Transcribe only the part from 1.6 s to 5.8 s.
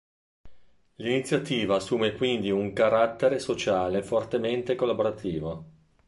assume quindi un carattere sociale fortemente collaborativo.